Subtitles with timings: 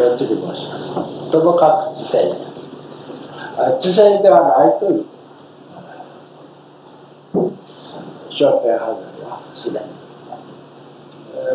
[0.00, 2.32] 論じに申しますともかく知性
[3.80, 5.06] 知性ではないという
[8.30, 9.84] 証券ハザはすでに、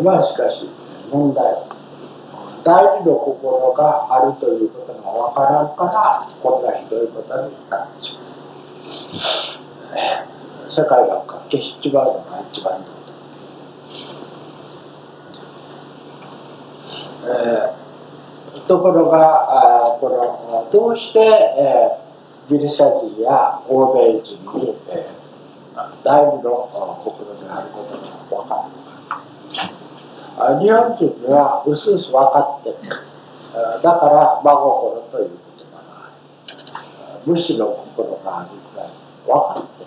[0.04, 0.70] まあしかし
[1.12, 1.44] 問題
[2.64, 8.26] 第二の心があるということがわからんからこんなひどいことになってしまう
[10.72, 12.96] 世界が消しちまうのが一番だ
[17.28, 17.85] えー、
[18.68, 28.72] ところがあこのどうして、えー、ギリシャ人や欧米人に、えー、第二の心であることが分かる。
[28.72, 28.86] の
[30.36, 32.76] か日本人にはうすうす分かってる。
[33.82, 36.10] だから真心という言葉が
[36.74, 37.20] ある。
[37.26, 38.90] 無視の心があるくらい
[39.26, 39.86] 分かって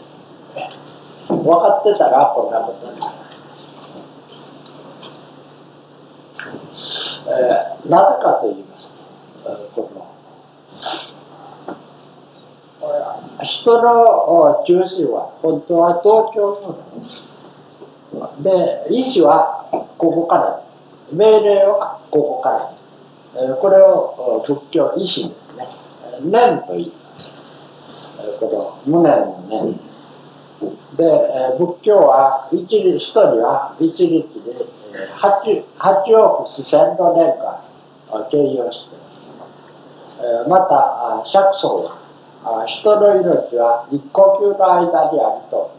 [1.34, 1.42] る。
[1.42, 3.12] 分かってたらこんなことになる。
[7.28, 8.94] えー、なぜかと言います
[9.44, 10.08] と、この
[13.44, 16.61] 人の中心は本当は東京
[18.14, 20.62] ので意思はここから
[21.12, 25.66] 命令はここから、これを仏教意志ですね
[26.22, 27.31] 念と言います
[28.41, 30.08] この無念の念です。
[30.97, 31.05] で、
[31.58, 37.61] 仏教は一人一人は一日で 8, 8億四千の年間
[38.31, 39.47] 経由していま
[40.44, 40.48] す。
[40.48, 45.77] また、釈尊は人の命は一呼吸の間にあると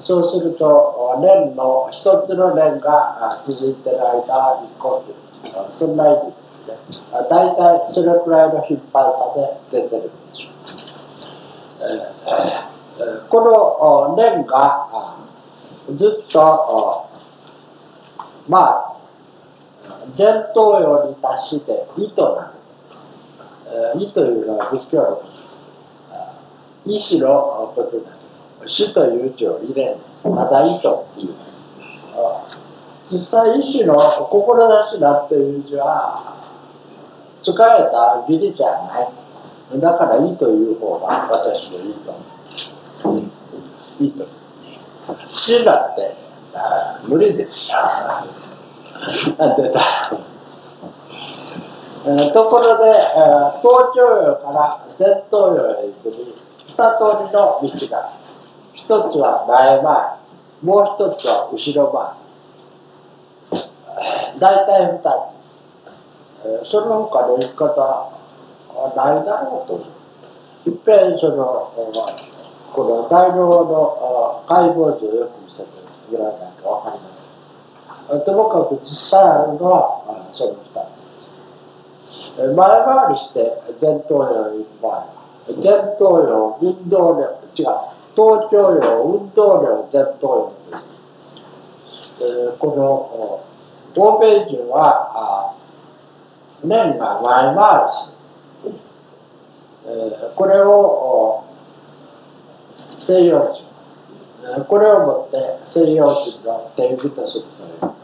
[0.00, 5.72] そうすると年の一つの年が続いている間は一呼吸。
[5.72, 6.32] そんな意味
[6.66, 7.12] ですね。
[7.28, 9.18] 大体それくらいの頻繁さ
[9.70, 10.48] で出てるんでしょ
[13.06, 13.26] う。
[13.28, 15.16] この年が
[15.96, 17.09] ずっと
[18.50, 18.96] まあ
[20.18, 22.52] 前頭葉に達して意とな
[23.94, 25.22] る、意というのは仏教の
[26.84, 31.46] 意志のことだけど死という字を入れただ意と言いま
[33.06, 36.36] す実際意志の志なっていう字は
[37.42, 37.56] 使え
[37.90, 39.80] た義理じゃない。
[39.80, 42.14] だから意という方が私のいいと
[44.00, 44.26] いいと
[45.32, 46.16] 死だって
[47.06, 47.70] 無理です
[49.38, 49.80] よ出た。
[52.32, 56.34] ところで、えー、頭頂葉から前頭葉へ行くに
[56.66, 57.94] 二通りの道が
[58.72, 60.20] 一つは前前
[60.62, 62.20] もう一つは後ろ前。
[64.38, 64.98] 大体二
[66.64, 68.12] つ、その他の行き方は
[68.96, 69.84] ないだろうと
[70.70, 71.72] いっぺんその
[72.72, 75.64] この大脳の解剖図をよく見せて
[76.12, 77.19] もらわないと分かりません。
[78.24, 80.56] ともかく実際あるのはその2
[80.96, 82.54] つです。
[82.54, 85.20] 前回りして前頭葉に前
[85.62, 87.66] 前頭葉運動量違う
[88.14, 90.88] 頭頂葉運動量前頭葉と言いま
[91.22, 91.42] す、
[92.20, 95.54] えー、この欧米人は
[96.62, 98.10] 年が前回りす
[98.64, 98.74] る、
[99.86, 101.44] えー、これを
[102.98, 103.69] 西洋人
[104.68, 107.94] これをもって西洋人の天狗とするという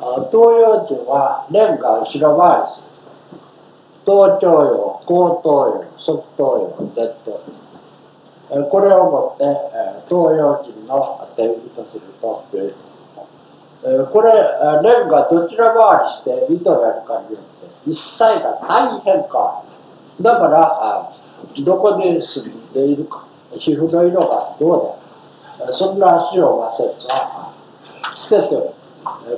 [0.00, 2.90] 東洋人は年が後ろ回りする
[4.04, 9.44] 頭頂葉後頭葉側頭葉前頭葉これをもって
[10.08, 12.74] 東洋人の定義とすると良い
[14.12, 14.32] これ
[14.82, 19.62] 年がどちら回りして意図なるかによって一切が大変変わ
[20.18, 21.12] るだから
[21.64, 23.26] どこで住んでいるか
[23.58, 24.99] 皮膚の色がどうである
[25.72, 27.52] そんな足を和説は
[28.16, 28.54] 捨てて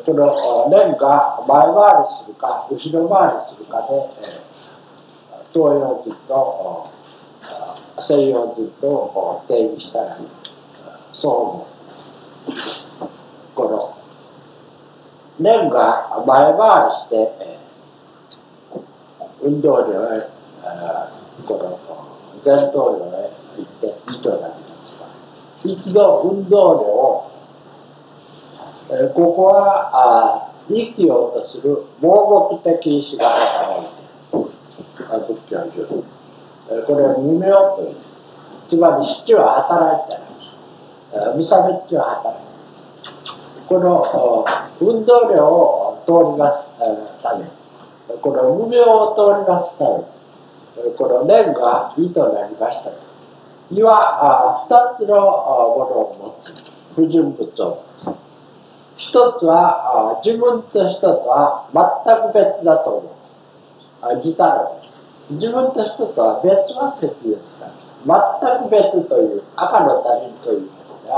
[0.05, 3.89] この年が前回りするか後ろ回りするかで、
[5.53, 6.91] 東洋人と
[8.01, 10.19] 西洋人と定義したら
[11.13, 12.11] そう思います。
[13.55, 13.97] この
[15.39, 17.59] 年が前回りして、
[19.43, 20.29] 運動量へ
[21.47, 21.79] この
[22.45, 24.72] 前頭葉へ行って2となります
[25.65, 27.31] 一度運動量を
[28.91, 33.89] えここはあ生きようとする盲目的意志が働
[35.33, 36.05] いて仏教
[36.87, 38.07] これは無明と言います。
[38.69, 40.15] つまり七は働いて
[41.19, 41.37] ない。
[41.37, 43.67] 無差別は働いてない。
[43.69, 44.45] この
[44.81, 46.71] 運動量を通り出す
[47.23, 47.45] ため。
[48.21, 49.91] この無明を通り出すため。
[50.97, 53.12] この念が意となりましたと
[53.75, 56.55] いは二つのものを持つ
[56.95, 58.33] 不純物を持つ
[58.97, 61.83] 一つは自分と人とは全
[62.33, 64.17] く別だと思う。
[64.17, 64.79] 自他論。
[65.31, 67.73] 自分と人とは別は別ですから。
[68.05, 71.13] 全く別という赤の他人ということで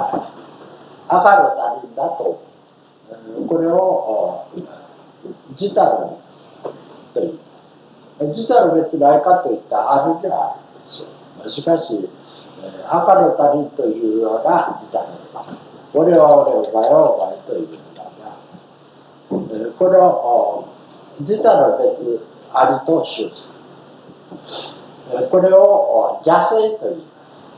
[1.09, 2.41] 赤の他人だと思
[3.45, 3.49] う。
[3.49, 4.47] これを
[5.59, 6.19] 自他論
[7.13, 7.39] と言いま
[8.21, 8.39] す。
[8.39, 11.09] 自他の別ないかといったあるではあるんですよ。
[11.51, 12.09] しかし、
[12.89, 15.59] 赤の他人というような自他論です。
[15.95, 18.11] 俺は俺、お前はお前というのだが、
[19.79, 20.69] これを
[21.21, 22.21] 自他の別
[22.53, 23.53] ありと修す
[25.13, 25.29] る。
[25.31, 27.49] これを邪性と言います。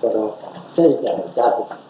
[0.00, 1.89] この聖者の邪です。